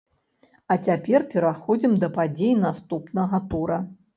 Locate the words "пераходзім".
1.35-1.93